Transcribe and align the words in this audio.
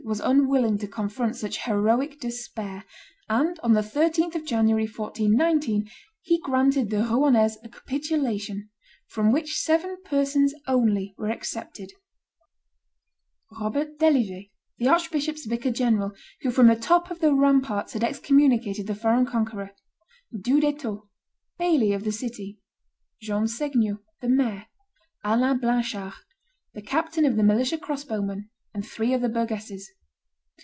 was 0.03 0.19
unwilling 0.19 0.77
to 0.79 0.87
confront 0.87 1.35
such 1.37 1.63
heroic 1.63 2.19
despair; 2.19 2.83
and 3.29 3.57
on 3.61 3.73
the 3.73 3.81
13th 3.81 4.33
of 4.35 4.43
January, 4.43 4.85
1419, 4.87 5.87
he 6.23 6.39
granted 6.41 6.89
the 6.89 6.97
Rouennese 7.03 7.57
a 7.63 7.69
capitulation, 7.69 8.67
from 9.07 9.31
which 9.31 9.57
seven 9.59 9.95
persons 10.03 10.53
only 10.67 11.13
were 11.19 11.29
excepted, 11.29 11.93
Robert 13.51 13.99
Delivet, 13.99 14.47
the 14.79 14.87
archbishop's 14.87 15.45
vicar 15.45 15.71
general, 15.71 16.13
who 16.41 16.49
from 16.51 16.67
the 16.67 16.75
top 16.75 17.09
of 17.11 17.19
the 17.19 17.31
ramparts 17.33 17.93
had 17.93 18.03
excommunicated 18.03 18.87
the 18.87 18.95
foreign 18.95 19.25
conqueror; 19.27 19.69
D'Houdetot, 20.33 21.07
baillie 21.59 21.93
of 21.93 22.03
the 22.03 22.11
city; 22.11 22.59
John 23.21 23.45
Segneult, 23.45 23.99
the 24.19 24.27
mayor; 24.29 24.65
Alan 25.23 25.59
Blanchard, 25.59 26.13
the 26.73 26.81
captain 26.81 27.23
of 27.23 27.37
the 27.37 27.43
militia 27.43 27.77
crossbowmen, 27.77 28.49
and 28.73 28.85
three 28.85 29.13
other 29.13 29.27
burgesses. 29.29 29.89